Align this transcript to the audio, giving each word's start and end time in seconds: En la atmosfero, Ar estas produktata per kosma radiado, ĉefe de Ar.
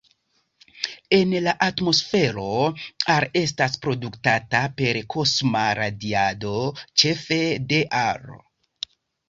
En 1.17 1.35
la 1.47 1.51
atmosfero, 1.65 2.45
Ar 3.17 3.27
estas 3.43 3.77
produktata 3.85 4.63
per 4.81 5.01
kosma 5.17 5.63
radiado, 5.83 6.57
ĉefe 7.05 7.41
de 7.71 7.85
Ar. 8.05 8.29